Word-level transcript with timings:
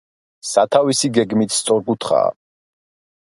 სათავსი 0.51 1.11
გეგმით 1.17 1.53
სწორკუთხაა. 1.57 2.33